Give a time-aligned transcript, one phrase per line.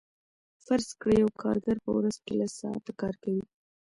[0.65, 3.43] فرض کړئ یو کارګر په ورځ کې لس ساعته کار کوي